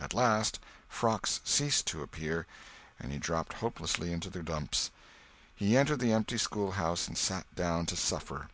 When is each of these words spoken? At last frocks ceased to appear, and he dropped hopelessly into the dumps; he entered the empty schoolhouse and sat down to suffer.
At 0.00 0.14
last 0.14 0.60
frocks 0.88 1.40
ceased 1.42 1.84
to 1.88 2.00
appear, 2.04 2.46
and 3.00 3.10
he 3.10 3.18
dropped 3.18 3.54
hopelessly 3.54 4.12
into 4.12 4.30
the 4.30 4.40
dumps; 4.40 4.92
he 5.52 5.76
entered 5.76 5.98
the 5.98 6.12
empty 6.12 6.38
schoolhouse 6.38 7.08
and 7.08 7.18
sat 7.18 7.52
down 7.56 7.86
to 7.86 7.96
suffer. 7.96 8.50